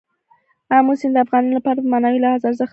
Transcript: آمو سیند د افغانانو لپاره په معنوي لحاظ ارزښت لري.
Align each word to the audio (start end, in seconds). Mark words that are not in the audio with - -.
آمو 0.75 0.93
سیند 0.99 1.13
د 1.15 1.17
افغانانو 1.23 1.55
لپاره 1.57 1.79
په 1.81 1.87
معنوي 1.91 2.19
لحاظ 2.21 2.41
ارزښت 2.43 2.67
لري. 2.67 2.69